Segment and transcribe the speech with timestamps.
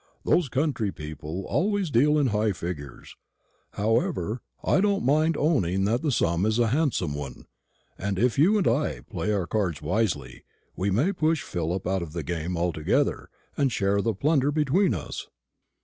[0.25, 3.15] "Those country people always deal in high figures.
[3.73, 7.45] However, I don't mind owning that the sum is a handsome one,
[7.99, 10.43] and if you and I play our cards wisely,
[10.75, 15.27] we may push Philip out of the game altogether, and share the plunder between us."